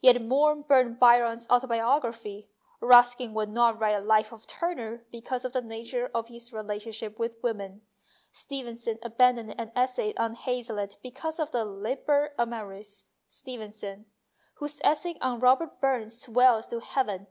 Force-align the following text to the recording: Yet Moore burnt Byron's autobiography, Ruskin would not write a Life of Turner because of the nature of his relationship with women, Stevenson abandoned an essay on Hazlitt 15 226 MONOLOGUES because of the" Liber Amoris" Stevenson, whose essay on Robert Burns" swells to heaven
Yet 0.00 0.22
Moore 0.22 0.54
burnt 0.56 0.98
Byron's 0.98 1.46
autobiography, 1.50 2.48
Ruskin 2.80 3.34
would 3.34 3.50
not 3.50 3.78
write 3.78 3.94
a 3.96 4.00
Life 4.00 4.32
of 4.32 4.46
Turner 4.46 5.04
because 5.10 5.44
of 5.44 5.52
the 5.52 5.60
nature 5.60 6.10
of 6.14 6.28
his 6.28 6.54
relationship 6.54 7.18
with 7.18 7.42
women, 7.42 7.82
Stevenson 8.32 8.98
abandoned 9.02 9.54
an 9.60 9.70
essay 9.76 10.14
on 10.16 10.36
Hazlitt 10.36 10.94
15 11.02 11.12
226 11.12 11.36
MONOLOGUES 11.36 11.36
because 11.36 11.38
of 11.38 11.50
the" 11.50 11.64
Liber 11.86 12.32
Amoris" 12.38 13.04
Stevenson, 13.28 14.06
whose 14.54 14.80
essay 14.82 15.18
on 15.20 15.38
Robert 15.40 15.78
Burns" 15.82 16.18
swells 16.18 16.66
to 16.68 16.80
heaven 16.80 17.26